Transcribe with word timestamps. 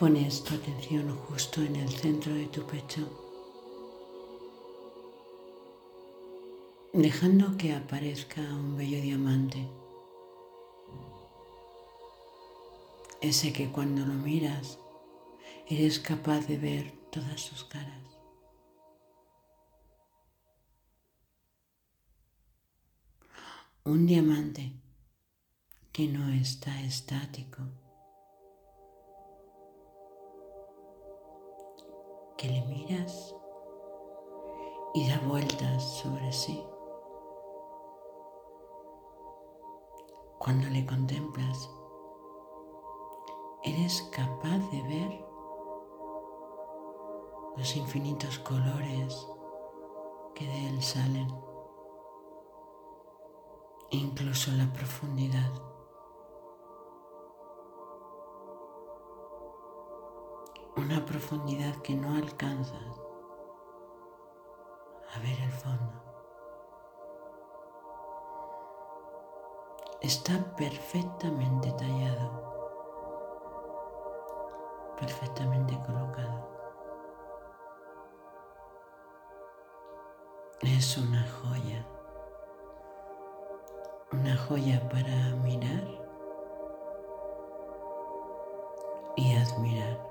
Pones 0.00 0.44
tu 0.44 0.54
atención 0.54 1.14
justo 1.14 1.60
en 1.60 1.76
el 1.76 1.90
centro 1.90 2.32
de 2.32 2.46
tu 2.46 2.66
pecho, 2.66 3.06
dejando 6.94 7.58
que 7.58 7.74
aparezca 7.74 8.40
un 8.40 8.78
bello 8.78 8.98
diamante. 9.02 9.68
Ese 13.20 13.52
que 13.52 13.70
cuando 13.70 14.06
lo 14.06 14.14
miras 14.14 14.78
eres 15.68 15.98
capaz 16.00 16.46
de 16.46 16.56
ver 16.56 16.92
todas 17.12 17.38
sus 17.38 17.64
caras. 17.64 18.02
Un 23.84 24.06
diamante 24.06 24.72
que 25.92 26.08
no 26.08 26.32
está 26.32 26.80
estático, 26.80 27.89
que 32.40 32.48
le 32.48 32.62
miras 32.62 33.36
y 34.94 35.06
da 35.10 35.20
vueltas 35.28 35.98
sobre 35.98 36.32
sí. 36.32 36.64
Cuando 40.38 40.66
le 40.70 40.86
contemplas, 40.86 41.70
eres 43.62 44.08
capaz 44.16 44.56
de 44.70 44.82
ver 44.84 45.26
los 47.58 47.76
infinitos 47.76 48.38
colores 48.38 49.28
que 50.34 50.46
de 50.46 50.68
él 50.70 50.82
salen, 50.82 51.28
incluso 53.90 54.50
la 54.52 54.72
profundidad. 54.72 55.69
Una 60.80 61.04
profundidad 61.04 61.76
que 61.82 61.94
no 61.94 62.16
alcanzas 62.16 63.00
a 65.14 65.18
ver 65.18 65.38
el 65.40 65.52
fondo. 65.52 65.92
Está 70.00 70.56
perfectamente 70.56 71.70
tallado 71.72 72.50
perfectamente 74.98 75.78
colocado. 75.86 76.48
Es 80.62 80.96
una 80.96 81.26
joya, 81.28 81.86
una 84.12 84.34
joya 84.36 84.88
para 84.88 85.34
mirar 85.42 85.84
y 89.16 89.36
admirar. 89.36 90.09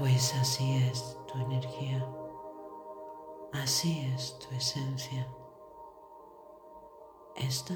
Pues 0.00 0.34
así 0.40 0.78
es 0.78 1.18
tu 1.26 1.38
energía. 1.40 2.02
Así 3.52 4.10
es 4.14 4.38
tu 4.38 4.54
esencia. 4.54 5.28
Esta 7.36 7.74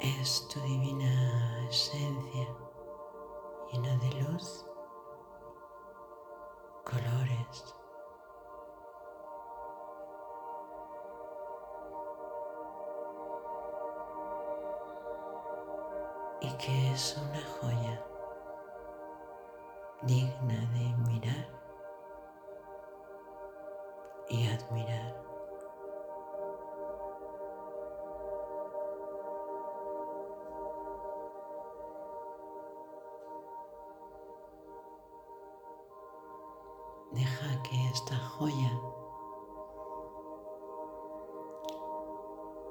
es 0.00 0.48
tu 0.48 0.58
divina 0.62 1.68
esencia 1.68 2.48
llena 3.70 3.96
de 3.98 4.10
luz, 4.22 4.66
colores. 6.84 7.76
Y 16.40 16.50
que 16.56 16.90
es 16.90 17.16
una 17.16 17.40
joya 17.60 18.09
digna 20.02 20.70
de 20.72 20.96
mirar 21.10 21.48
y 24.28 24.46
admirar. 24.48 25.20
Deja 37.12 37.62
que 37.62 37.88
esta 37.88 38.16
joya 38.16 38.70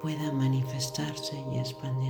pueda 0.00 0.32
manifestarse 0.32 1.38
y 1.38 1.58
expandirse 1.58 2.09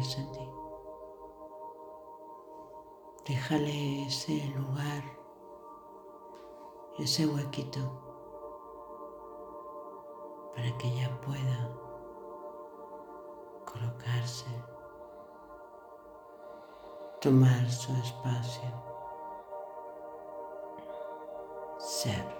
Déjale 3.30 4.06
ese 4.08 4.44
lugar, 4.56 5.04
ese 6.98 7.28
huequito 7.28 7.78
para 10.52 10.76
que 10.76 10.88
ella 10.88 11.20
pueda 11.20 11.70
colocarse, 13.64 14.46
tomar 17.20 17.70
su 17.70 17.92
espacio, 17.92 18.68
ser. 21.78 22.39